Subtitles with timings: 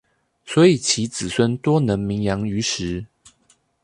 [0.47, 3.05] 所以其子孫多能名揚於時